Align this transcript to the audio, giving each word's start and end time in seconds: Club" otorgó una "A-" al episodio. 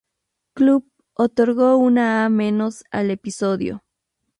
Club" 0.55 0.83
otorgó 1.13 1.77
una 1.77 2.25
"A-" 2.25 2.29
al 2.89 3.11
episodio. 3.11 3.83